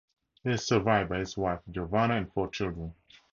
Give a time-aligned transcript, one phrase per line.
[0.43, 2.95] He is survived by his wife, Giovanna, and four children.